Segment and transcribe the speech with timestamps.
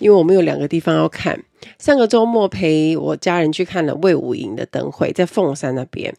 [0.00, 1.40] 因为我们有两个地方要看，
[1.78, 6.12] 上个周末陪我家人去看了魏武营的灯会，在凤山那边，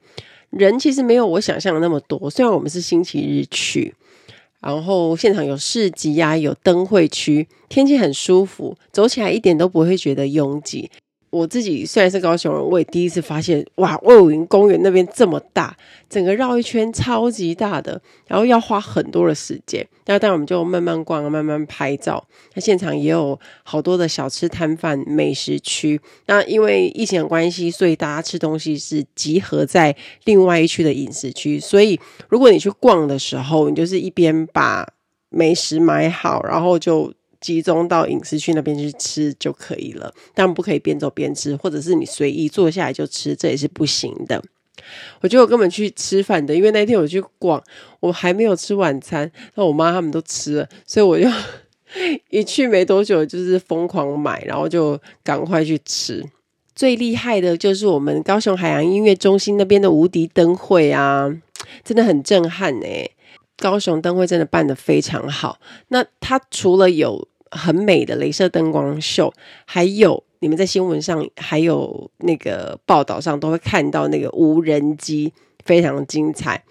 [0.51, 2.29] 人其实没有我想象的那么多。
[2.29, 3.93] 虽然我们是星期日去，
[4.61, 10.89] 然后现场有市集呀，有灯会区，天气很舒服，走起来一点都不会觉得拥挤。
[11.31, 15.75] 我自己虽然是高雄人，我也第一次发现，哇，卫武营公园那边这么大，
[16.09, 19.87] 整个绕一圈超级大的，然后要花很多的时间。
[20.07, 22.21] 那当然我们就慢慢逛，慢慢拍照。
[22.53, 25.99] 那现场也有好多的小吃摊贩、美食区。
[26.25, 29.95] 那因为疫情的关系，所以大家吃东西是集合在
[30.25, 31.57] 另外一区的饮食区。
[31.57, 34.85] 所以如果你去逛的时候，你就是一边把
[35.29, 37.13] 美食买好，然后就。
[37.41, 44.41] 集中到饮食区那边去吃就可以了，但不可以边走边吃，或者是你随意坐下来就吃，这也是不行的。
[45.19, 47.61] 我觉得我根本去吃饭的，因为那天我去逛，
[47.99, 51.27] 我还没有吃晚餐，那我妈他们都吃了，所以我就
[52.29, 56.23] 一去没多久就是疯狂买，然后就赶快去吃。
[56.73, 61.29] 最厉害的就是我们高雄海洋音乐中心那边的无敌灯会啊，
[61.83, 63.11] 真的很震撼欸！
[63.57, 65.59] 高雄灯会真的办得非常好。
[65.89, 69.31] 那它除了有很美的镭射灯光秀，
[69.65, 75.31] 还有你们在新闻上还有那个报道上都会看到那个无人机，
[75.65, 76.63] 非常精彩。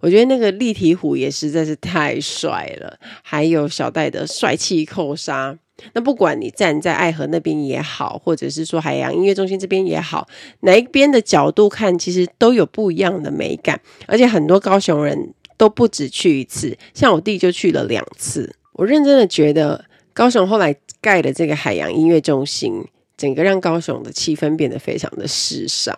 [0.00, 5.56] 我觉得那个立体虎也实在是太帅了，还有小戴的帅气扣杀。
[5.94, 10.28] 那不管你站在爱河那边也好，或者是说海洋音乐中心这边也好，
[10.60, 13.80] 哪一边的角度看，其实都有不一样的美感。
[14.06, 18.54] 而且很多高雄人都不止去一次，像我弟就去了两次。
[18.74, 19.86] 我认真的觉得。
[20.14, 22.82] 高雄后来盖的这个海洋音乐中心，
[23.16, 25.94] 整个让高雄的气氛变得非常的时尚。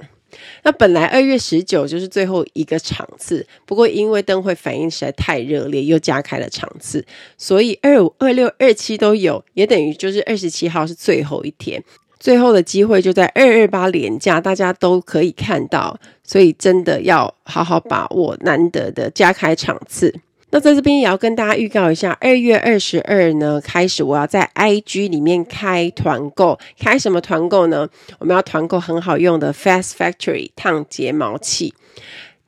[0.65, 7.05] 那本来二月十九就是最后一个场次，不过因为灯会反应实在太热烈，又加开了场次，
[7.39, 11.83] 所以二五、二六、二七都有，也等于就是二十七号是最后一天，
[12.19, 20.15] 最后的机会就在二二八连假，大家都可以看到，所以真的要好好把握难得的加开场次。
[20.57, 27.87] 那在这边也要跟大家预告一下，二月二十二呢开始，我要在 IG 里面开团购，开什么团购呢？
[28.19, 31.75] 我们要团购很好用的 Fast Factory 烫睫毛器。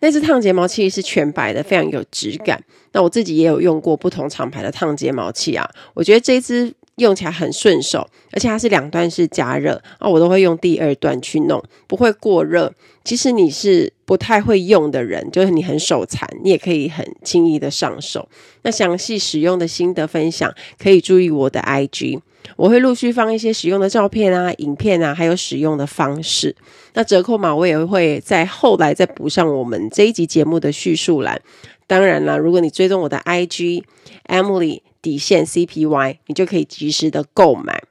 [0.01, 2.65] 那支烫睫毛器是全白的，非常有质感。
[2.93, 12.73] 那我自己也有用过不同厂牌的烫睫毛器啊，我觉得这支用起来很顺手，而且它是两段式加热啊，我都会用第二段去弄，不会过热。
[13.05, 18.29] 其实你是不太会用的人，就是你很手残，你也可以很轻易的上手。
[18.63, 22.21] 那详细使用的心得分享，可以注意我的 IG，
[22.57, 26.55] 我会陆续放一些使用的照片啊、影片啊，还有使用的方式。
[26.93, 31.41] 那折扣码我也会在后来再补上我们这一集节目的叙述栏。
[31.87, 33.85] 当然了，如果你追踪我的 IG
[34.27, 37.83] Emily 底线 CPY，你就可以及时的购买。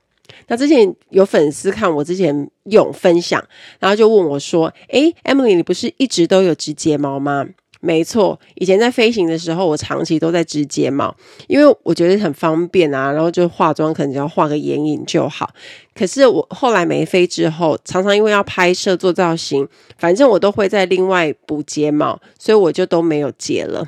[0.47, 3.43] 那之前有粉丝看我之前用分享，
[3.79, 7.47] 然后就问我说：“诶，Emily，你不是一直都有植睫毛吗？”
[7.79, 11.15] 没错，以前在飞行的时候，我长期都在植睫毛，
[11.47, 13.11] 因为我觉得很方便啊。
[13.11, 15.53] 然后就化妆，可能只要画个眼影就好。
[15.93, 23.87] 可是我后来没飞之后，常常因为要拍摄做造型，反正我都会在另外补睫毛，所以我就都没有接了。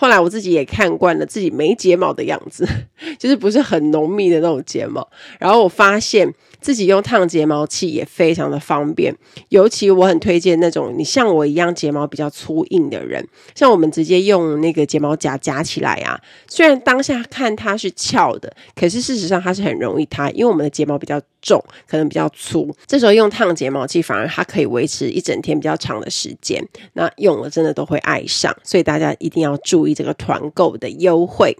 [0.00, 2.66] 后来我自己也看惯了自己没睫毛的样子，
[3.20, 5.06] 就是不是很浓密的那种睫毛。
[5.38, 9.14] 然后我发现自己用烫睫毛器也非常的方便，
[9.50, 22.74] 尤其我很推荐那种你像我一样睫毛比较粗硬的人，像我们直接用那个睫毛夹夹起来啊，虽然当下看它是翘的，可是事实上它是很容易塌，因为我们的睫毛比较重，可能比较粗。
[22.86, 29.90] 这时候用烫睫毛器反而它可以维持一整天比较长的时间，那用了真的都会爱上，所以大家一定要注意。
[30.00, 31.54] 这个团购的优惠，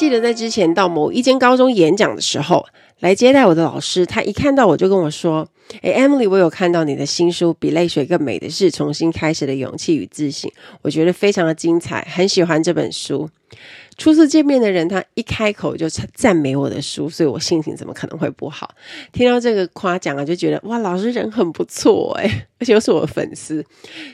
[0.00, 2.64] 记得在之前到某一间高中演讲的时候，
[3.00, 5.46] 来接待我的老师，他一看到我就跟我说
[5.82, 10.50] ：“诶，Emily，我有看到你的新书《比泪水更美的是重新开始的勇气与自信》，
[10.82, 13.30] 我觉得非常的精彩，很喜欢这本书。”
[13.98, 18.74] 初次见面的人，他一开口就赞美我的书，所以我心情怎么可能会不好？
[19.12, 23.62] 听到这个夸奖啊，就觉得哇，老师人很不错诶，而且又是我的粉丝。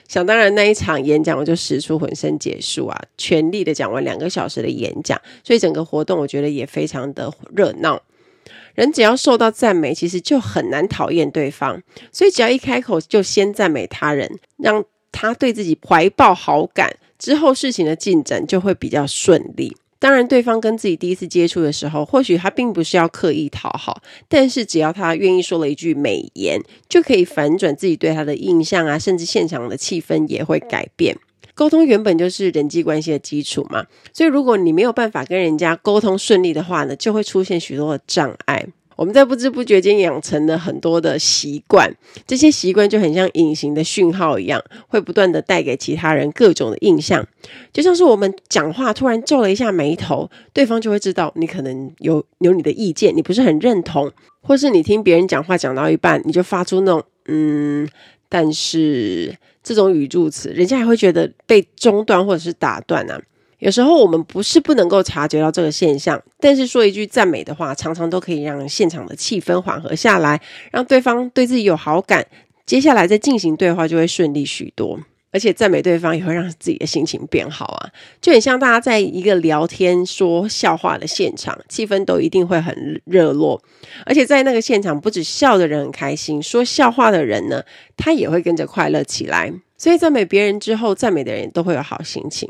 [0.08, 8.03] 想当然，那一场演讲我就使出浑身解数啊，全力的讲完两个小时的演讲，所以整个活动我觉得也非常的热闹。
[8.76, 11.82] 人只要受到赞美，其实就很难讨厌对方。
[12.12, 19.76] 所以只要一开口就先赞美他人，让他对自己怀抱好感，之后事情的进展就会比较顺利。
[19.99, 31.17] 当然，对方跟自己第一次接触的时候，或许他并不是要刻意讨好，但是只要他愿意说了一句美言，就可以反转自己对他的印象啊，甚至现场的气氛也会改变。
[31.56, 38.67] 沟通原本就是人际关系的基础嘛，所以如果你没有办法跟人家沟通顺利的话呢，就会出现许多的障碍。
[38.94, 41.91] 我们在不知不觉间养成了很多的习惯，
[42.26, 47.26] 这些习惯就很像隐形的讯号一样，会不断的带给其他人各种的印象。
[47.73, 54.12] 就像是我们讲话突然皱了一下眉头，对方就会知道你可能有有你的意见，你不是很认同，
[54.43, 57.88] 或是你听别人讲话讲到一半，你就发出那种嗯。
[58.29, 59.37] 但是
[59.67, 63.21] 这种语助词，人家还会觉得被中断或者是打断啊。
[63.59, 70.41] 有时候我们不是不能够察觉到这个现象，但是说一句赞美的话，常常都可以让现场的气氛缓和下来，
[70.71, 72.25] 让对方对自己有好感，
[72.65, 75.01] 接下来再进行对话就会顺利许多。
[75.37, 77.91] 而且赞美对方也会让自己的心情变好啊，
[78.23, 83.62] 就很像大家在一个聊天说笑话的现场，气氛都一定会很热络。
[84.06, 87.62] 而且在那个现场，不止笑的人很开心，说笑话的人呢，
[87.99, 89.53] 他也会跟着快乐起来。
[89.78, 92.49] 所以赞美别人之后，赞美的人都会有好心情。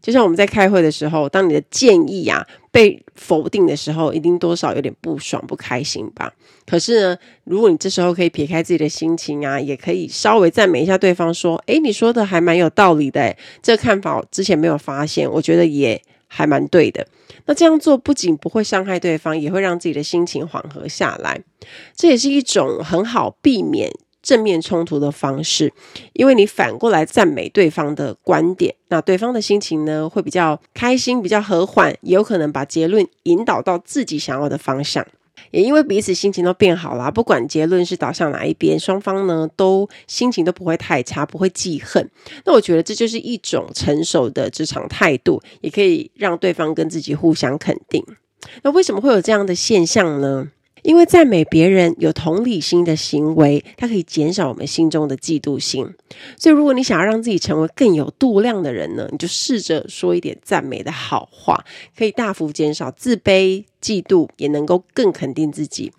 [0.00, 6.32] 就像我们在开会的时候，当你的建议啊被否定的时候，一定多少有点不爽、不开心吧。
[6.66, 17.06] 可是呢，如果你这时候可以撇开自己的心情啊，也可以稍微赞美一下对方，说：“诶，你说的还蛮有道理的，这个看法我之前没有发现，我觉得也还蛮对的。”
[17.46, 21.38] 那这样做不仅不会伤害对方，也会让自己的心情缓和下来。
[21.94, 23.90] 这也是一种很好避免。
[24.24, 25.72] 正面冲突的方式，
[26.14, 35.06] 因为你反过来赞美对方的观点，那对方的心情呢会比较开心，比较和缓，也有可能把结论引导到自己想要的方向。
[35.50, 42.10] 也因为彼此心情都变好了，不管结论是导向哪一边，双方呢都心情都不会太差，不会记恨。
[42.44, 48.04] 那我觉得这就是一种成熟的职场态度，也可以让对方跟自己互相肯定。
[48.62, 50.50] 那为什么会有这样的现象呢？
[50.84, 55.82] 因为赞美别人有同理心的行为，它可以减少我们心中的嫉妒心。
[56.38, 61.64] 所以，如果你想要让自己成为更有度量的人呢，你就试着说一点赞美的好话，
[61.96, 65.90] 可以大幅减少自卑、嫉妒，也能够更肯定自己。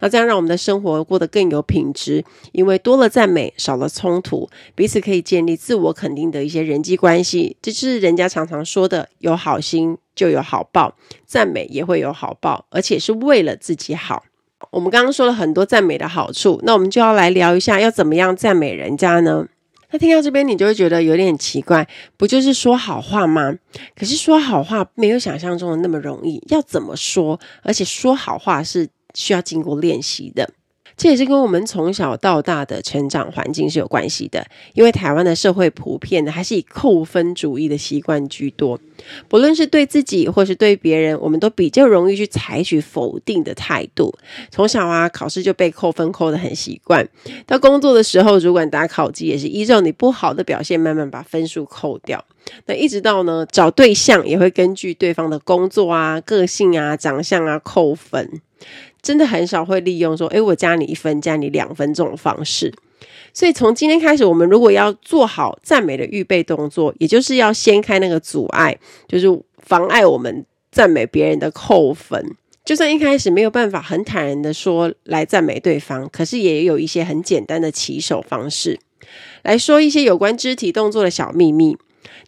[0.00, 7.56] 那这样让我们的生活过得更有品质，因为多了赞美，少了冲突，彼此可以建立自我肯定的一些人际关系。
[7.62, 10.96] 这是人家常常说的：有好心就有好报，
[11.26, 14.24] 赞美也会有好报，而且是为了自己好。
[14.70, 19.46] 我们刚刚说了很多赞美的好处，那我们就要来聊一下，要怎么样赞美人家呢？
[19.90, 21.86] 那听到这边，你就会觉得有点奇怪，
[22.16, 23.54] 不就是说好话吗？
[23.94, 27.38] 可是说好话没有想象中的那么容易，要怎么说？
[27.62, 30.48] 而且说好话是需要经过练习的。
[31.02, 38.78] 这也是跟我们从小到大的成长环境是有关系的，因为台湾的社会普遍的还是以扣分主义的习惯居多，
[39.28, 44.14] 不论是对自己或是对别人，我们都比较容易去采取否定的态度。
[44.52, 47.04] 从小啊，考试就被扣分扣得很习惯，
[47.48, 52.24] 到工作的时候，主管打考绩也是依照你不好的表现，慢慢把分数扣掉。
[52.66, 58.40] 那一直到呢，找对象也会根据对方的工作啊、个性啊、长相啊扣分。
[59.02, 62.72] 真的很少会利用说，诶，我加你一分，加你两分这种方式。
[63.34, 68.78] 所以从今天开始，我们如果要做好赞美的预备动作，也就是要掀开那个阻碍，
[69.08, 69.26] 就是
[69.58, 72.36] 妨碍我们赞美别人的扣分。
[72.64, 78.78] 就算一开始没有办法很坦然的说来赞美对方，可是也有一些很简单的起手方式，
[79.42, 81.76] 来说一些有关肢体动作的小秘密。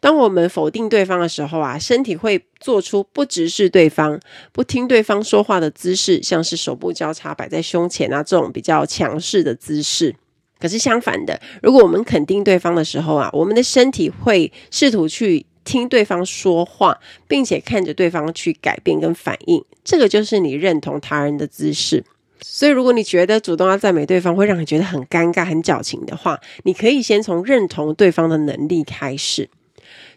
[0.00, 4.18] 当我们否定对方的时候啊，身体会做出不直视对方、
[4.52, 10.14] 不听对方说话的姿势，像是手部交叉摆在胸前啊，这种比较强势的姿势。
[10.60, 19.62] 可是相反的，如果我们肯定对方的时候啊，我们的身体会试图去听对方说话，并且看着对方去改变跟反应。
[19.82, 22.04] 这个就是你认同他人的姿势。
[22.40, 29.48] 所以，如果你觉得主动要赞美对方会让你觉得很尴尬、很矫情的话，你可以先从认同对方的能力开始。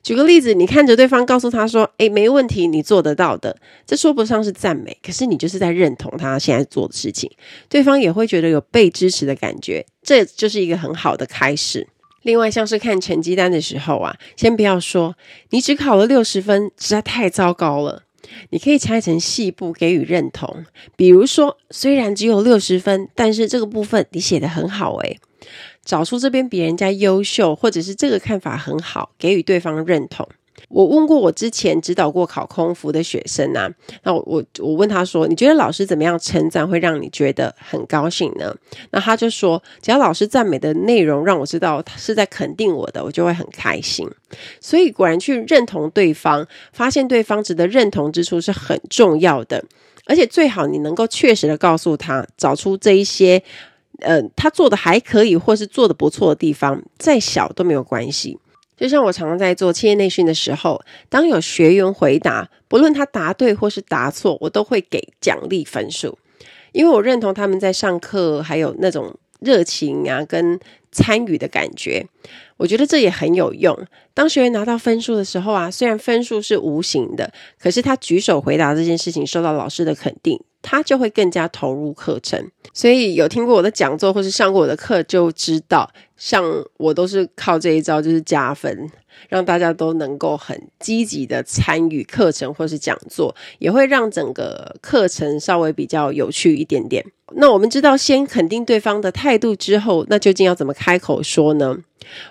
[0.08, 7.30] 举个例子，你看着对方，告诉他说：“诶，没问题，你做得到的。”这说不上是赞美，可是你就是在认同他现在做的事情，
[7.68, 11.86] 对方也会觉得有被支持的感觉，这就是一个很好的开始。
[12.22, 15.14] 另外，像是看成绩单的时候啊，先不要说
[15.50, 18.04] 你只考了六十分，实在太糟糕了。
[18.52, 20.64] 你可以拆成细部给予认同，
[20.96, 25.20] 比如说，虽然只有六十分，但是这个部分你写得很好，诶。
[25.88, 30.28] 找出这边比人家优秀，或者是这个看法很好，给予对方认同。
[30.68, 33.72] 我问过我之前指导过考空服的学生啊，
[34.04, 38.54] 那我我我问他说，你觉得老师怎么样称赞会让你觉得很高兴呢？
[38.92, 44.06] 那他就说，只要老师赞美的内容让我知道他是在肯定我的，我就会很开心。
[44.60, 49.64] 所以果然去认同对方，发现对方值得认同之处是很重要的，
[50.06, 53.42] 而且最好你能够确实的告诉他，找出这一些，
[54.00, 58.38] 呃，他做的还可以或是做的不错的地方，再小都没有关系。
[58.76, 66.18] 就像我常常在做企业内训的时候，当有学员回答，不论他答对或是答错，我都会给奖励分数，
[66.74, 70.60] 因为我认同他们在上课还有那种热情啊跟
[70.92, 72.06] 参与的感觉，
[72.58, 73.78] 我觉得这也很有用。
[74.14, 80.40] 当学员拿到分数的时候啊，虽然分数是无形的，可是他举手回答这件事情，受到老师的肯定。
[80.64, 86.44] 他就会更加投入课程，所以有听过我的讲座或是上过我的课，就知道，像
[86.78, 88.90] 我都是靠这一招，就是加分，
[89.30, 97.06] 让大家都能够很积极的参与课程或是讲座，也会让整个课程稍微比较有趣一点点。
[97.36, 101.78] 那我们知道，先肯定对方的态度之后，那究竟要怎么开口说呢？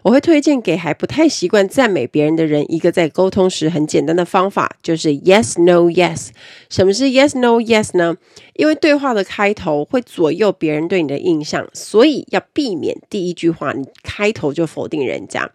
[0.03, 6.29] 我会推荐给还不太习惯赞美别人的人一个在沟通时很简单的方法，就是 yes no yes。
[6.69, 8.17] 什么是 yes no yes 呢？
[8.55, 15.51] 因为对话的开头会左右别人对你的印象，所以要避免第一句话你开头就否定人家。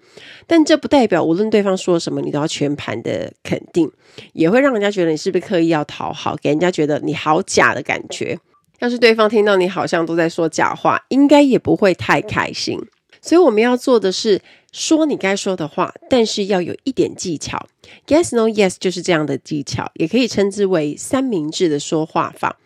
[0.48, 3.92] 但这不代表无论对方说什么，你都要全盘的肯定，
[4.34, 8.38] 也会让人家觉得你是不是刻意要讨好，给人家觉得你好假的感觉。
[8.80, 12.80] 要是对方听到你好像都在说假话，应该也不会太开心。
[13.22, 17.68] 所以我们要做的是说你该说的话，但是要有一点技巧。
[18.08, 22.58] Yes, no, yes 就是这样的技巧，也可以称之为三明治的说话法。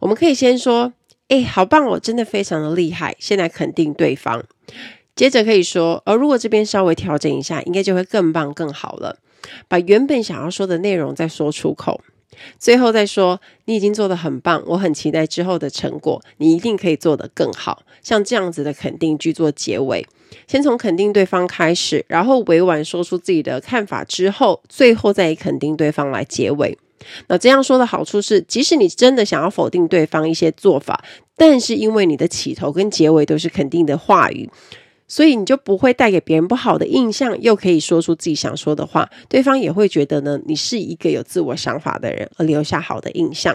[0.00, 0.92] 我们可以先说
[1.28, 4.44] ：“诶，好棒哦，真的非常的厉害。”现在肯定对方，
[5.16, 9.18] 接着可以说：“而如果这边稍微调整一下，应该就会更棒更好了。”
[9.66, 12.00] 把原本想要说的内容再说出口。
[12.58, 17.82] 最后再说，你已经做得很棒，我很期待之后的成果，你一定可以做得更好。
[18.02, 20.06] 像这样子的肯定句做结尾，
[20.46, 26.76] 先从肯定对方开始，然后委婉说出自己的看法之后，最后再以肯定对方来结尾。
[27.26, 31.04] 那这样说的好处是，即使你真的想要否定对方一些做法，
[31.36, 34.48] 但是因为你的起头跟结尾都是肯定的话语。
[35.12, 43.54] 所以你就不会带给别人不好的印象，又可以说出自己想说的话，对方也会觉得呢，你是一个有自我想法的人，而留下好的印象。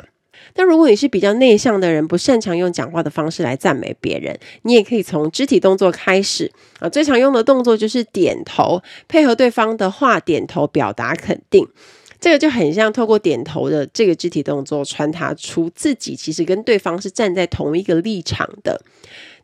[0.53, 6.87] 但如果你是比较内向的人，不擅长用讲话的方式来赞美别人，你也可以从肢体动作开始啊。
[6.87, 11.67] 最常用的动作就是点头，配合对方的话点头表达肯定。
[12.19, 18.79] 这个就很像透过点头的这个肢体动作，传达出自己其实跟对方是站在同一个立场的。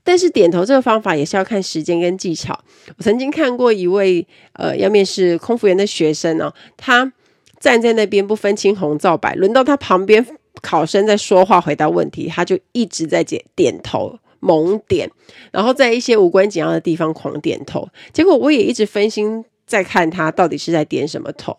[0.03, 2.59] 但是点头这个方法也是要看时间跟技巧。
[2.97, 7.11] 我曾经看过一位呃要面试空服员的学生哦，他
[7.59, 10.25] 站在那边不分青红皂白，轮到他旁边
[10.61, 15.09] 考生在说话回答问题，他就一直在点点头猛点，
[15.51, 17.87] 然后在一些无关紧要的地方狂点头。
[18.11, 21.57] 结果我也一直分心在看他到底是在点什么头。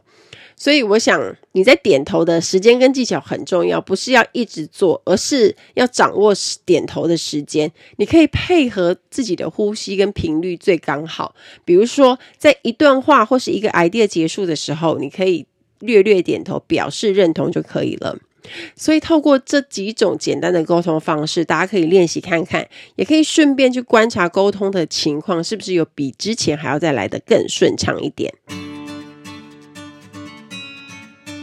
[0.56, 6.32] 所以我想你在点头的时间跟技巧很重要，不是要一直做，而是要掌握
[6.64, 7.70] 点头的时间。
[7.96, 11.34] 你可以配合自己的呼吸跟频率最刚好。
[11.64, 15.44] 比如说，在一段话或是一个 idea 结束的时候，你可以
[15.80, 18.16] 略略点头表示认同就可以了。
[18.76, 28.32] 所以透过这几种简单的沟通方式，大家可以练习看看，也可以顺便去观察沟通的情况是不是有比之前还要再来得更顺畅一点。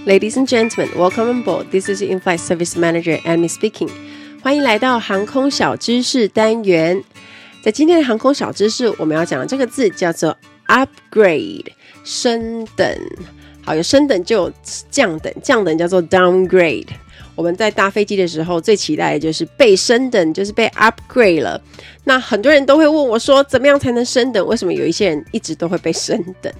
[0.03, 1.69] Ladies and gentlemen, welcome aboard.
[1.69, 3.87] This is in-flight service manager Amy speaking.
[4.41, 7.03] 欢迎来到航空小知识单元。
[7.61, 10.35] 在今天的航空小知识，我们要讲的这个字叫做
[10.67, 11.67] upgrade，
[12.03, 12.99] 升等。
[13.63, 14.53] 好，有升等就有
[14.89, 16.87] 降等，降等叫做 downgrade。
[17.35, 21.61] 我们在搭飞机的时候，最期待的就是被升等，就是被 upgrade 了。
[22.05, 24.43] 那很多人都会问我说，怎么样才能升等？
[24.47, 26.51] 为什么有一些人一直都会被升等？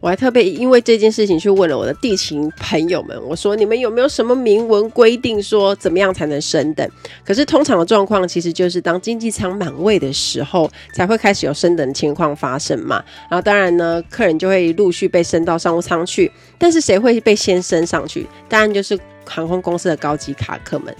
[0.00, 6.88] 我还特别因为这件事情去问了我的地勤朋友们，我说，你们有没有什么明文规定说怎么样才能升等？
[7.24, 13.02] 可是通常的状况其实就是当经济舱满位的时候才会开始有升等的情况发生嘛。
[13.28, 16.30] 然后当然呢，客人就会陆续被升到商务舱去。
[16.56, 18.24] 但是谁会被先升上去？
[18.48, 20.94] 当然就是航空公司的高级卡客们。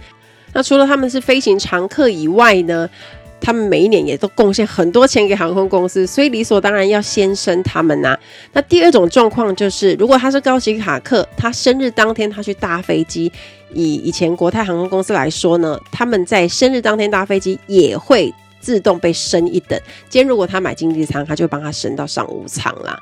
[0.53, 2.89] 那除了他们是飞行常客以外呢？
[3.41, 8.19] 他们每一年也都贡献很多钱给航空公司，所以理所当然要先升他们呐、
[8.53, 13.33] 那第二种状况就是，如果他是高级卡客，他生日当天他去搭飞机，
[13.73, 19.81] 以以前国泰航空公司来说呢，他们在生日当天搭飞机也会自动被升一等。
[20.09, 23.01] 今天如果他买经济舱，他就帮他升到商务舱啦。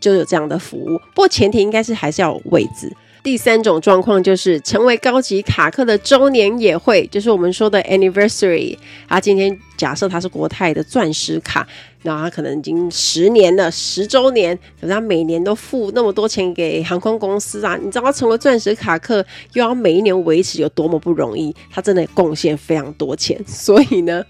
[0.00, 0.98] 就有这样的服务。
[1.14, 2.92] 不过前提应该是还是要有位置。
[3.22, 8.76] 第三种状况就是成为高级卡客的周年也会，就是我们说的 anniversary。
[9.08, 11.64] 他今天假设他是国泰的钻石卡，
[12.02, 17.78] 那他可能已经十年了，十周年，可是他每年都付那么多钱给航空公司啊！
[17.80, 21.54] 你知道他成为钻石卡客，又要每一年维持有多么不容易？
[21.70, 24.24] 他真的贡献非常多钱，所以呢，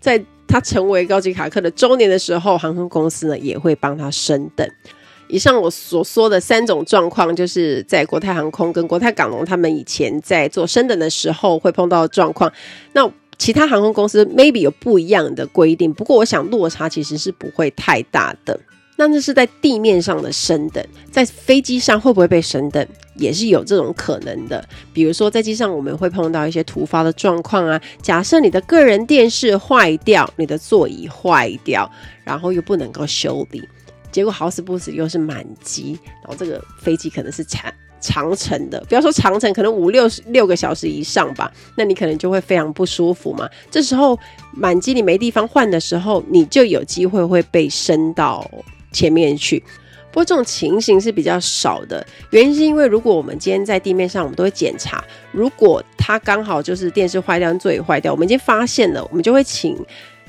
[0.00, 4.66] 在他成为高级卡客的周年的时候，航空公司呢也会帮他升等。
[5.28, 12.52] 以上我所说的三种状况，就是在国泰航空跟国泰港龙他们以前在做升等的时候会碰到的状况。
[12.92, 18.58] 那其他航空公司 maybe 有不一样的规定，不过我想落差其实是不会太大的。
[18.96, 24.68] 那这是在地面上的升等，在飞机上会不会被升等，也是有这种可能的。
[24.92, 31.88] 比如说在机上我们会碰到一些突发的状况啊，假设你的个人电视坏掉，你的座椅坏掉，
[32.24, 33.62] 然后又不能够修理。
[34.10, 43.48] 结果好死不死又是满机，然后这个飞机可能是长长程的，不要说长程，可能五六六个小时以上吧，那你可能就会非常不舒服嘛。
[43.70, 44.18] 这时候
[44.52, 48.48] 满机你没地方换的时候，你就有机会会被升到
[48.92, 49.62] 前面去。
[50.10, 59.76] 不过这种情形是比较少的，原因是因为如果我们今天在地面上，我们都会检查，如果它刚好就是电视坏掉、座椅坏掉，我们已经发现了，我们就会请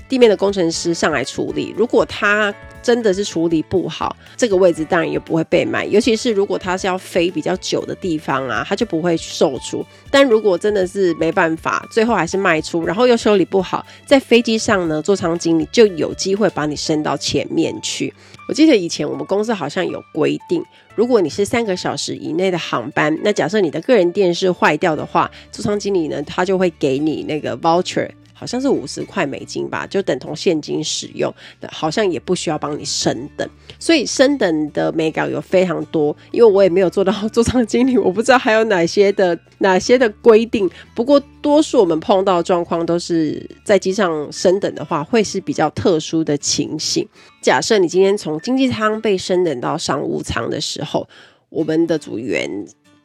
[0.09, 1.73] 地面的工程师上来处理。
[1.77, 5.85] 如果他真的是处理不好，这个位置当然也不会被卖。
[5.85, 9.85] 尤其是如果它是要飞比较久的地方啊，它就不会售出。
[10.09, 18.13] 但如果真的是没办法，最后还是卖出，然后又修理不好，在飞机上呢，座舱经理就有机会把你升到前面去。
[18.47, 20.63] 我记得以前我们公司好像有规定，
[20.95, 28.09] 如果你是三个小时以内的航班，那假设你的个人电视坏掉的话，座舱经理呢，他就会给你那个 voucher。
[28.39, 31.33] 好像是五十块美金吧，就等同现金使用，
[31.69, 33.45] 好像也不需要帮你升等，
[33.77, 40.69] 所以升等的眉角有非常多，因为我也没有做到座舱经理，我不知道还有哪些的 哪些的规定。
[40.95, 47.05] 不过多数我们碰到的状况都是在机上升等的话，会是比较特殊的情形。
[47.41, 51.05] 假设你今天从经济舱被升等到商务舱的时候，
[51.49, 52.49] 我们的组员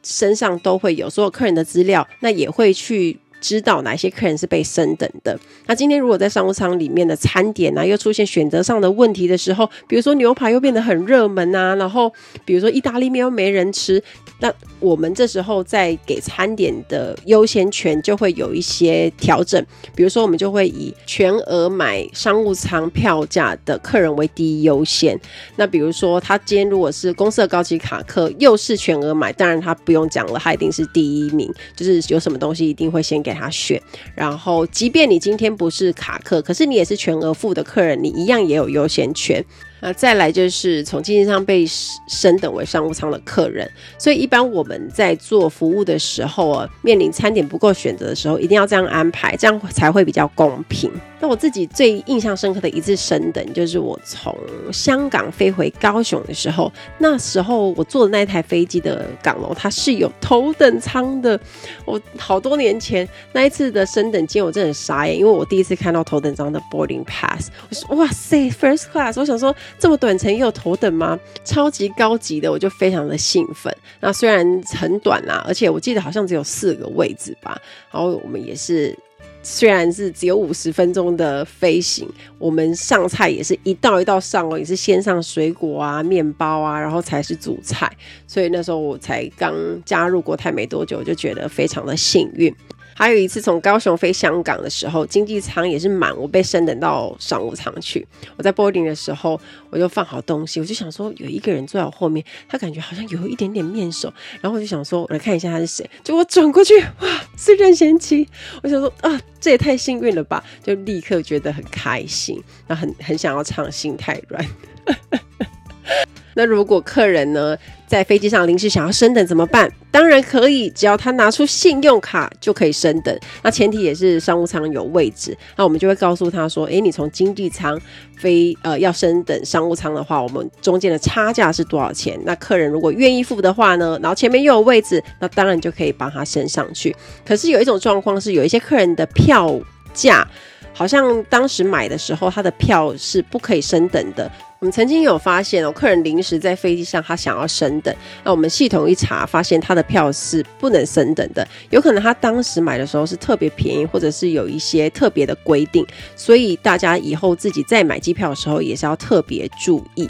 [0.01, 3.19] 身上都会有所有客人的资料，那也会去。
[3.45, 5.39] 知道哪些客人是被升等的。
[5.67, 12.11] 那今天如果在商务舱里面的餐点啊，又出现选择上的问题的时候，比如说牛排又变得很热门啊，然后
[12.43, 14.01] 比如说意大利面又没人吃，
[14.39, 19.63] 那我们这时候在给餐点的优先权就会有一些调整。
[19.95, 25.19] 比如说，我们就会以全额买商务舱票价的客人为第一优先。
[25.55, 33.34] 那比如说，他今天如果是公司的高级卡客，又是全额买，当然他不用讲了，他一定是第一名，就是有什么东西一定会先给。
[33.35, 33.81] 他选，
[34.15, 39.43] 然后即便你今天不是卡客，可是你也是全额付的客人，你一样也有优先权。
[39.85, 41.63] 那再来就是从经济舱被
[42.07, 43.69] 升等为商务舱的客人，
[43.99, 50.91] 所以一般我们在做服务的时候啊，面临餐点不够选择的时候，一定要这样安排，这样才会比较公平。
[51.19, 54.35] 那我自己最印象深刻的一次升等，就是我从
[54.73, 61.39] 香港飞回高雄的时候，那时候我坐的那台飞机的港龙，它是有头等舱的。
[61.85, 69.55] 我好多年前那一次的升等经验，我真的很傻眼，因为我第一次看到头等舱的 boarding pass，我说哇塞，first class，我想说。
[69.77, 71.19] 这么短程也有头等吗？
[71.43, 73.75] 超级高级的，我就非常的兴奋。
[73.99, 77.59] 那虽然很短啊，而且我记得好像只有四个位置吧。
[77.91, 78.97] 然后我们也是，
[79.43, 82.07] 虽然是只有五十分钟的飞行，
[82.39, 87.91] 我们上菜也是一道一道上哦，也是先上水果啊、面包啊，然后才是主菜。
[88.25, 89.53] 所以那时候我才刚
[89.85, 92.53] 加入国泰没多久，就觉得非常的幸运。
[92.97, 98.07] 还有一次从高雄飞香港的时候，经济舱也是满，我被升等到商务舱去。
[98.37, 105.87] 我在 boarding 的时候，我就放好东西，我就想说有一个人坐在我后面，他感觉好像有一点点面熟，然后我就想说我来看一下他是谁。
[106.05, 108.25] 结果我转过去，哇，是任贤齐！
[108.63, 114.41] 我想说啊，这也太幸运了吧，就立刻觉得很开心，然后很很想要唱《心太软》。
[116.37, 119.71] 那如果客人呢，在飞机上临时想要升等怎么办？
[119.91, 123.17] 当然可以，只要他拿出信用卡就可以升等。
[123.43, 125.37] 那前提也是商务舱有位置。
[125.55, 127.79] 那我们就会告诉他说：“诶，你从经济舱
[128.17, 132.19] 飞呃要升等商务舱的话，我们中间的差价是多少钱？
[132.25, 136.95] 那客人如果愿意付的话呢，然后前面又有位置，那当然就可以帮他升上去。
[137.25, 139.57] 可是有一种状况是，有一些客人的票
[139.93, 140.27] 价
[140.73, 144.29] 好像当时买的时候他的票是不可以升等的。”
[144.65, 160.09] 们曾经有发现哦，客人临时在飞机上，他想要升等，那我们系统一查，发现他的票是不能升等的，有可能他当时买的时候是特别便宜，或者是有一些特别的规定，所以大家以后自己在买机票的时候也是要特别注意。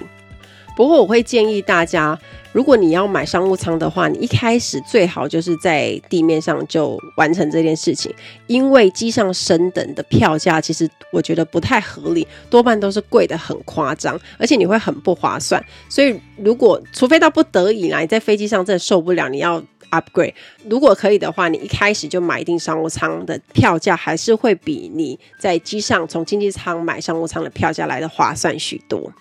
[0.75, 2.19] 不过我会建议大家，
[2.51, 8.13] 如果你要买商务舱的话，你一开始最好就是在地面上就完成这件事情，
[8.47, 15.63] 因为机上升等的票价其实我觉得不太合理，多半都是贵得很夸张，而且你会很不划算。
[15.87, 20.33] 所以如果除非到不得已来，你在飞机上真的受不了，你要 upgrade，
[20.67, 29.11] 如果可以的话，你一开始就买一定商务舱的票价，还是会比你在机上从经济舱买商务舱的票价来的划算许多。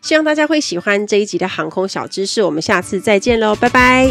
[0.00, 4.08] 希望大家会喜欢这一集的航空小知识，我们下次再见喽，拜拜。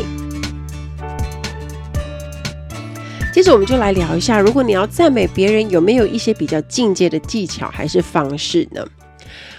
[3.33, 8.85] 接着我们就来聊一下，如果你要赞美别人，有没有一些比较进阶的技巧还是方式呢？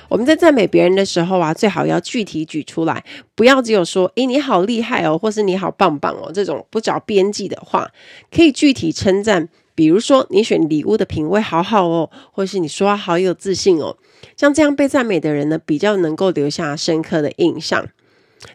[0.09, 7.91] 我们在赞美别人的时候啊，最好要具体举出来，不要只有说“诶，你好厉害哦”或是“你好棒棒哦”这种不着边际的话，
[8.31, 9.49] 可以具体称赞。
[9.75, 13.97] 比如说，你选礼物的品味好好哦，或是你说话好有自信哦，
[14.37, 17.87] 像这样被赞美的人呢，比较能够留下深刻的印象。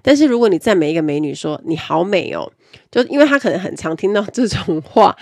[0.01, 2.51] 但是如果你赞美一个美女说你好美哦，
[2.89, 5.15] 就因为她可能很常听到这种话，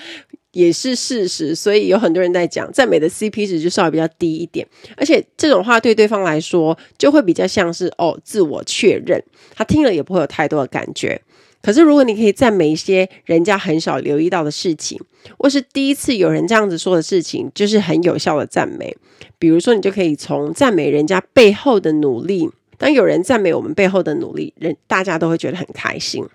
[0.51, 9.23] 也是事实，所以有很多人在讲赞美的 CP 值就稍微比较低一点，而且这种话对对方来说就会比较像是哦自我确认，
[9.55, 11.19] 他听了也不会有太多的感觉。
[11.61, 14.99] 可是，如果你可以赞美一些人家很少留意到的事情，
[15.37, 18.95] 或是第一次有人这样子说的事情，就是很有效的赞美。
[19.37, 22.49] 比如说，你就可以从赞美人家背后的努力。
[22.77, 26.25] 当有人赞美我们背后的努力，人大家都会觉得很开心。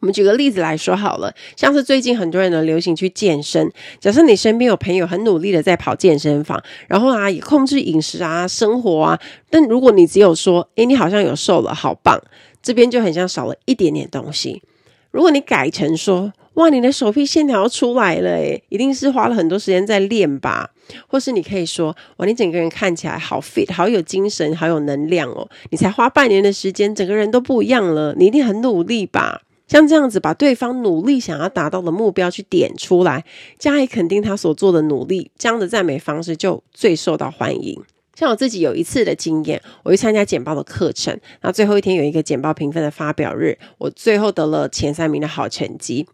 [0.00, 3.70] 我们举个例子来说好了，像是最近很多人呢流行去健身。
[3.98, 12.18] 假设你身边有朋友很努力的在跑健身房，然后啊也控制饮食啊、生活啊，但如果你只有说，诶，你好像有瘦了，好棒，
[12.62, 14.62] 这边就很像少了一点点东西。
[15.10, 20.70] 如果你改成说，哇，你的手臂线条出来了，诶，一定是花了很多时间在练吧？
[21.08, 29.42] 或是你可以说，哇，你整个人看起来好 fit，好有精神，好有能量哦，你才花半年的时间，整个人都不一样了，你一定很努力吧？
[29.66, 33.24] 像这样子，把对方努力想要达到的目标去点出来，
[33.58, 37.80] 加以肯定他所做的努力，这样的赞美方式就最受到欢迎。
[38.20, 46.06] 像我自己有一次的经验，我去参加简报的课程，那最后一天有一个简报评分的发表日，我最后得了前三名的好成绩。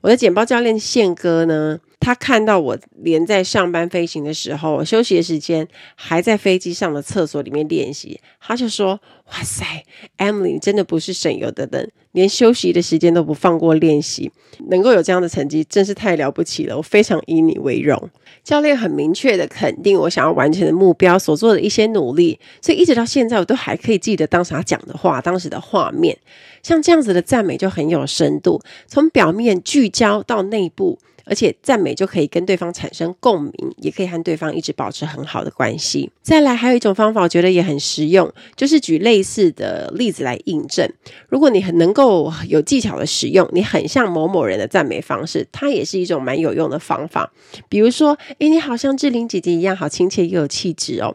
[0.00, 8.98] 我的简报教练宪哥呢，他看到我连在上班飞行的时候，休息的时间还在飞机上的厕所里面练习，他就说
[9.30, 9.84] ：“哇塞
[10.16, 14.32] ，Emily 真的不是省油的灯，连休息的时间都不放过练习，
[14.70, 18.08] 能够有这样的成绩，真是太了不起了，我非常以你为荣。”
[18.42, 26.16] 教练很明确的肯定我想要完成的目标所做的一些努力，所以一直到现在我都还可以记得当时他讲的话，当时的画面。
[26.62, 36.10] 像这样子的赞美就很有深度，从表面聚焦到内部，而且赞美就可以跟对方产生共鸣，也可以和对方一直保持很好的关系。
[36.22, 40.88] 再来，还有一种方法，我觉得也很实用，就是举类似的例子来印证。
[41.28, 47.32] 如果你很能够有技巧的使用，你很像某某人的赞美方式，它也是一种蛮有用的方法。
[47.68, 51.14] 比如说，诶，你好像志玲姐姐一样，好亲切又有气质哦。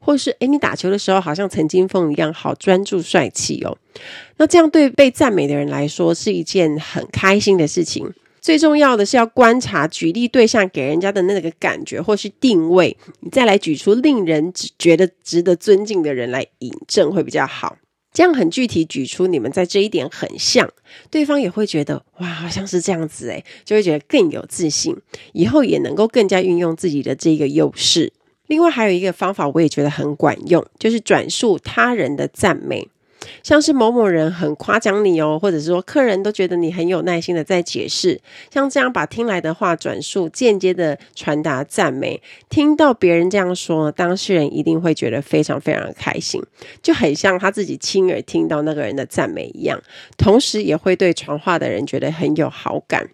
[0.00, 3.78] 或是诶，你打球的时候好像陈金凤一样，好专注帅气哦。
[4.36, 8.12] 那这样对被赞美的人来说是一件很开心的事情。
[8.40, 17.76] 最重要的是要观察举例对象给人家的那个感觉或是定位，你再来举出令人觉得值得尊敬的人来引证会比较好。
[18.10, 20.68] 这样很具体举出你们在这一点很像，
[21.10, 24.96] 对方也会觉得哇，好像是这样子诶，就会觉得更有自信，
[25.34, 28.12] 以后也能够更加运用自己的这个优势。
[28.46, 32.88] 另外还有一个方法，我也觉得很管用，就是转述他人的赞美，
[33.42, 46.42] 像是某某人很夸奖你哦，或者是说客人都觉得你很有耐心的在解释，像这样把听来的话转述，间接的传达赞美，听到别人这样说，当事人一定会觉得非常非常开心，
[46.82, 49.80] 就很像他自己亲耳听到那个人的赞美一样，
[50.16, 53.08] 同时也会对传话的人觉得很有好感。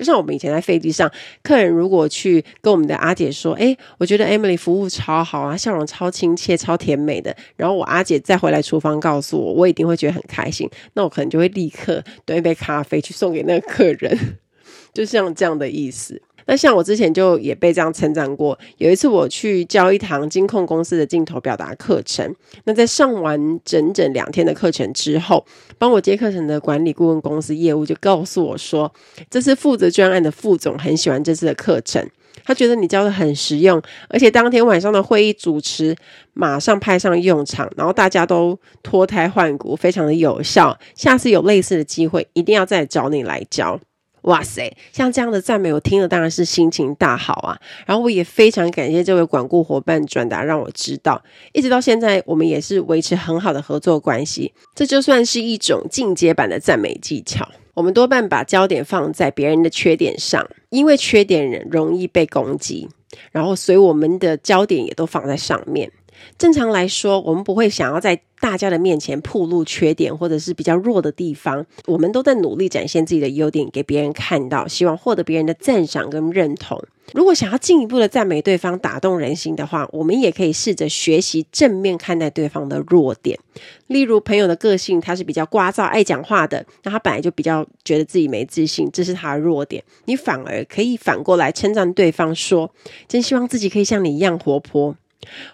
[0.00, 10.66] 就像我们以前在飞机上，客人如果去跟我们的阿姐说：“哎，我觉得 Emily 服务超好啊，笑容超亲切、超甜美的。”然后我阿姐再回来厨房告诉我，我一定会觉得很开心。
[10.94, 14.38] 那我可能就会立刻端一杯咖啡去送给那个客人，
[14.94, 16.22] 就像这样的意思。
[16.50, 18.58] 那像我之前就也被这样称赞过。
[18.78, 22.34] 有一次我去教一堂金控公司的镜头表达课程，
[22.64, 25.46] 那在上完整整两天的课程之后，
[25.78, 28.92] 帮我接课程的管理顾问公司业务就告诉我说，
[29.30, 32.04] 这次负责专案的副总很喜欢这次的课程，
[32.42, 35.94] 他觉得你教的很实用，而且当天晚上的会议主持
[36.34, 40.76] 马上派上用场，然后大家都脱胎换骨，非常的有效。
[40.96, 43.78] 下次有类似的机会，一定要再找你来教。
[44.22, 47.58] 哇塞，像这样的赞美，我听了当然是心情大好啊。
[47.86, 54.52] 然后我也非常感谢这位管顾伙伴转达让我知道，一直到现在我们也是维持很好的合作关系。
[54.74, 57.48] 这就算是一种进阶版的赞美技巧。
[57.74, 62.88] 我们多半把焦点放在别人的缺点上，因为缺点人容易被攻击，
[63.30, 65.90] 然后所以我们的焦点也都放在上面。
[66.38, 71.64] 正常来说，我们不会想要在大家的面前暴露缺点或者是比较弱的地方。
[71.86, 76.82] 我们都在努力展现自己的优点给别人看到，希望获得别人的赞赏跟认同。
[77.12, 83.36] 如果想要进一步的赞美对方，打动人心的话，我们也可以试着学习正面看待对方的弱点。
[83.88, 89.82] 例如，朋友的个性他是比较聒噪、爱讲话的，那他本来就比较觉得自己没自信，这是他的弱点。
[90.04, 92.70] 你反而可以反过来称赞对方，说
[93.08, 94.94] ：“真希望自己可以像你一样活泼。”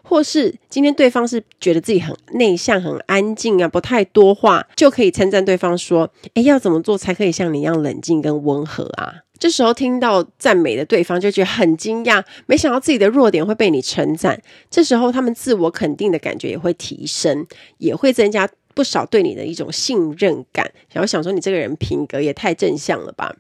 [0.02, 14.40] 或是今天对方是觉得自己很内向、很安静啊，不太多话，就可以称赞对方说：“诶，要怎么做才可以像你一样冷静跟温和啊？”这时候听到赞美的对方就觉得很惊讶，没想到自己的弱点会被你称赞。
[14.70, 20.72] 这时候他们自我肯定的感觉也会提升，也会增加不少对你的一种信任感。
[20.90, 23.36] 然后想说你这个人品格也太正向了吧？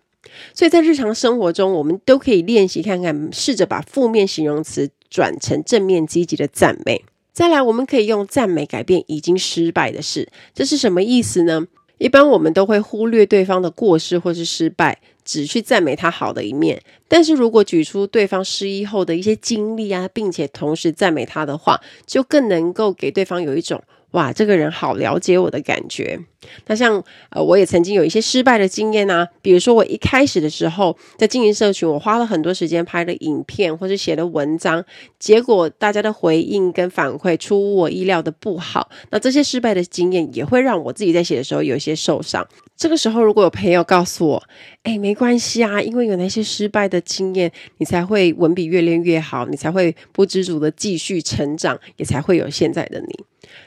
[0.52, 4.90] 所以在日常生活中，我们都可以练习看看，试着把负面形容词。
[5.16, 7.02] 转成正面积极的赞美。
[7.32, 10.28] 再来，我们可以用赞美改变已经失败的事。
[10.54, 11.66] 这是什么意思呢？
[11.96, 16.82] 一般我们都会忽略对方的过失或是失败，只去赞美他好的一面。
[17.08, 23.82] 但是如果举出对方失意后的一些经历啊，并且同时赞美他的话，就更能够给对方有一种。
[24.16, 26.18] 哇，这个人好了解我的感觉。
[26.68, 34.82] 那像呃，我也曾经有一些失败的经验啊，比如说我一开始的时候在经营社群，我花了很多时间拍了影片或者写了文章，
[35.18, 38.88] 结果大家的回应跟反馈出乎我意料的不好。
[39.10, 42.46] 那这些失败的经验也会让我自己在写的时候有一些受伤。
[42.74, 44.42] 这个时候，如果有朋友告诉我，
[44.84, 53.24] 哎，没关系啊，因为有那些失败的经验，你才会文笔越练越好，你才会不知足的继续成长，也才会有现在的你。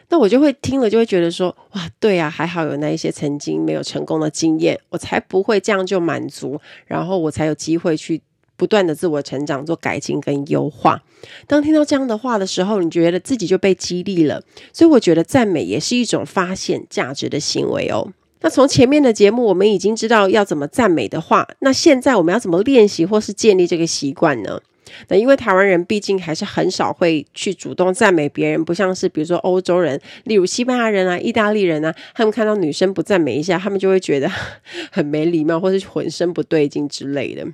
[0.09, 8.21] 那我就会听了，就会觉得说，哇，对啊，还好有那一些曾经没有成功的经验，我才不会这样就满足，然后我才有机会去
[8.55, 11.01] 不断的自我成长、做改进跟优化。
[11.47, 14.41] 当听到这样的话的时候，你觉得自己就被激励了，
[14.73, 18.11] 所以我觉得赞美也是一种发现价值的行为哦。
[18.41, 24.61] 那从前面的节目，我们已经知道要怎么赞美的话，那现在我们要怎么练习或是建立这个习惯呢？
[25.07, 34.29] 那因为台湾人毕竟还是很少会去主动赞美别人，不像是比如说欧洲人，例如西班牙人啊、意大利人啊，他们看到女生不赞美一下，他们就会觉得
[34.91, 37.45] 很没礼貌，或是浑身不对劲之类的。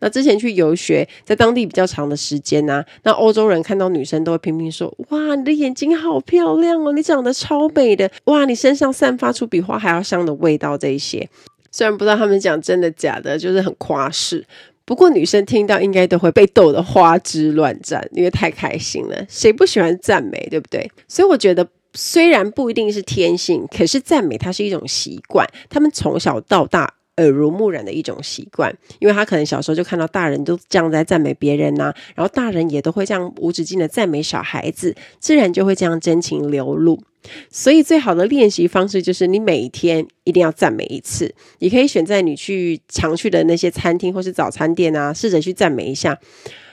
[0.00, 11.28] 那之前去游学，在当地比较长的时间啊，那欧洲人看到女生都会拼命说：“哇，你的眼睛好漂亮哦，你长得超美的，哇，你身上散发出比花还要香的味道。”这一些
[11.70, 14.44] 虽然不知道他们讲真的假的，就是很夸饰。
[14.84, 19.26] 不过女生听到应该都会被逗得花枝乱颤，因为太开心了。
[19.28, 20.90] 谁不喜欢赞美，对不对？
[21.06, 25.46] 所以我觉得，虽然不一定是天性，可是赞美它是一种习惯。
[25.70, 37.02] 他们从小到大耳濡目染的一种习惯，因为他可能小时候就看到大人都这样在赞美别人呐、然后大人也都会这样无止境的赞美小孩子，自然就会这样真情流露。
[37.50, 41.32] 所以，最好的练习方式就是你每天一定要赞美一次。
[41.60, 46.18] 你可以选在你去常去的那些餐厅或是早餐店啊，试着去赞美一下。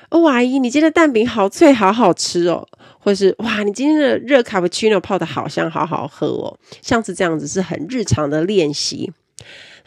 [0.10, 2.68] 哦，阿姨，你今天的蛋饼好脆，好好吃哦。
[2.98, 6.58] 或是哇，你今天的热卡布奇诺泡得好香，好好喝哦。
[6.82, 9.12] 像是这样子是很日常的练习。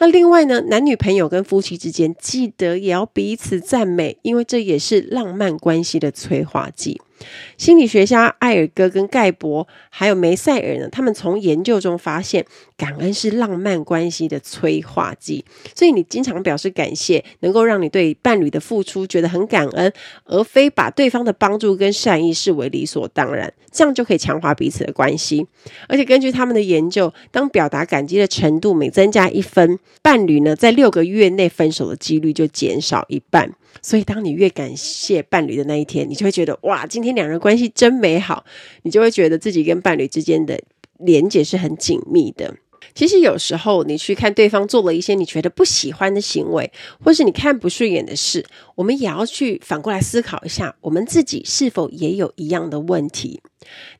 [0.03, 7.01] 那另外呢，男女朋友跟夫妻之间，记得也要彼此赞美，因为这也是浪漫关系的催化剂。
[7.57, 12.45] 心理学家艾尔戈跟盖博还有梅塞尔呢，他们从研究中发现，
[12.77, 15.45] 感恩是浪漫关系的催化剂。
[15.75, 19.93] 所以你经常表示感谢，能够让你对伴侣的付出觉得很感恩，
[20.25, 25.47] 而非把对方的帮助跟善意视为理所当然，这样就可以强化彼此的关系。
[25.89, 33.53] 而且根据他们的研究，当表达感激的程度每增加一分，伴侣呢在六个月内分手的几率就减少一半。
[33.81, 38.45] 所以，当你越感谢伴侣的那一天，你就会觉得哇，今天两人关系真美好。
[38.83, 40.61] 你就会觉得自己跟伴侣之间的
[40.99, 42.55] 连结是很紧密的。
[42.95, 46.71] 其实有时候，你去看对方做了一些你觉得不喜欢的行为，
[47.03, 53.41] 或是你看不顺眼的事，我们也要去反过来思考一下，我们自己是否也有一样的问题。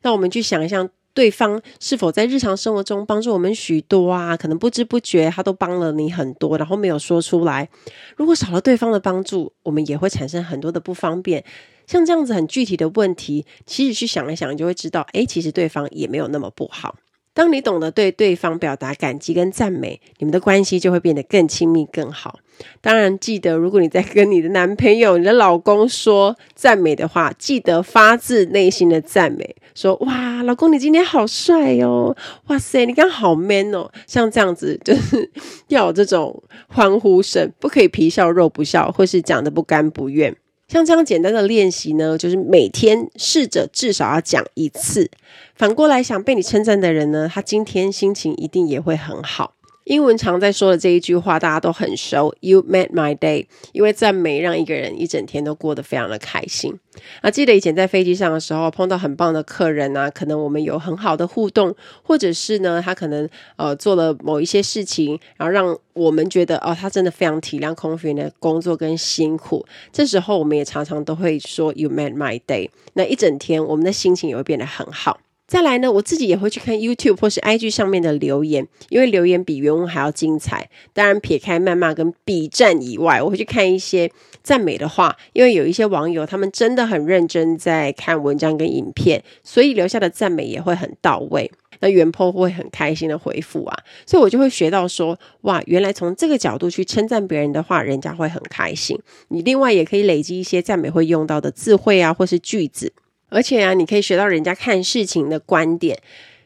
[0.03, 0.89] 那我们去想一想。
[1.13, 4.35] 对方是否在日常生活中帮助我们许多啊？
[4.35, 7.69] 可能不知不觉他都帮了你很多，然后没有说出来。
[8.15, 11.43] 如果少了对方的帮助，我们也会产生很多的不方便。
[11.85, 16.95] 像这样子很具体的问题，其实去想一想，就会知道，诶，其实对方也没有那么不好。
[17.33, 22.39] 当你懂得对对方表达感激跟赞美，你们的关系就会变得更亲密、更好。
[22.79, 32.15] 当然，记得如果你在跟你的男朋友、你的老公说赞美的话，记得发自内心的赞美，说：“哇，老公你今天好帅哦！
[32.47, 35.31] 哇塞，你刚好 man 哦！”像这样子，就是
[35.69, 40.35] 要有这种欢呼声，不可以皮笑肉不笑，或是讲得不甘不愿。
[40.67, 45.09] 像这样简单的练习呢，就是每天试着至少要讲一次。
[45.55, 49.53] 反过来想，被你称赞的人呢，他今天心情一定也会很好。
[49.85, 52.33] 英文常在说的这一句话，大家都很熟。
[52.39, 56.79] You made my day，因为赞美让一个人一整天都过得非常的开心。
[57.21, 69.65] 啊，记得以前在飞机上的时候，碰到很棒的客人啊，可能我们有很好的互动，或者是呢，他可能呃做了某一些事情，然后让我们觉得哦，他真的非常体谅空服员的工作跟辛苦。
[69.91, 75.19] 这时候我们也常常都会说 You made my day，那一整天我们的心情也会变得很好。
[75.53, 80.67] 再来呢，我自己也会去看 YouTube 或是 IG 上面的留言，因为留言比原文还要精彩。
[80.93, 84.11] 当然，撇开谩骂跟笔战以外，我会去看一些
[84.41, 91.51] 赞美的话，因为有一些网友他们真的很认真在看文章跟影片，所以留下的赞美也会很到位。
[91.81, 98.97] 那原 po 会很开心的回复啊，所以我就会学到说，哇，原来从这个角度去称赞别人的话，人家会很开心。
[99.27, 102.91] 你另外也可以累积一些赞美会用到的词汇啊，或是句子。
[103.33, 105.99] 而且啊，你可以学到人家看事情的观点，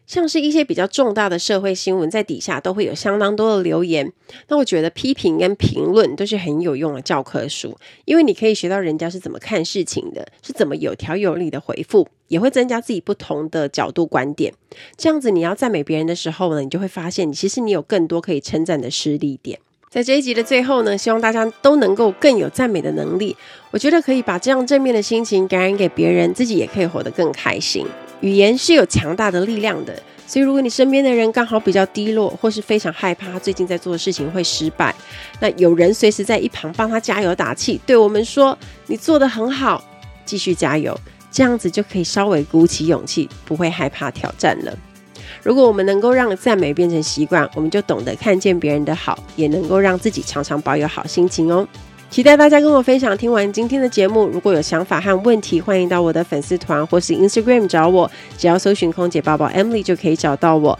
[0.06, 4.14] 像是一些比较重大的社会新闻，在底下都会有相当多的留言。
[4.48, 14.54] 那我觉得批评跟评论都是很有用的教科书，因为你可以学到人家是怎么看事情的，是怎么有条有理的回复，也会增加自己不同的角度观点。
[14.96, 19.60] 这样子，你要赞美别人的时候呢，你就会发现，其实你有更多可以称赞的施力点。
[19.90, 23.36] 在这一集的最后呢，希望大家都能够更有赞美的能力。
[23.72, 27.86] 我觉得可以把这样正面的心情感染给别人，自己也可以活得更开心。
[28.20, 29.94] 语言是有强大的力量的，
[30.28, 34.94] 所以如果你身边的人刚好比较低落，或是非常害怕他最近在做的事情会失败，
[35.40, 39.82] 那有人随时在一旁帮他加油打气，对我们说：“你做得很好，
[40.26, 41.00] 继续加油。”
[41.32, 44.78] 这样子就可以稍微鼓起勇气，不会害怕挑战了。
[45.44, 51.68] 如果我们能够让赞美变成习惯，我们就懂得看见别人的好，也能够让自己常常保有好心情哦。
[52.10, 53.18] 期待大家跟我分享。
[53.18, 60.80] 听完今天的节目，如果有想法和问题，欢迎到我的粉丝团或是 Instagram 找我，只要搜寻空姐宝宝 Emily 就可以找到我。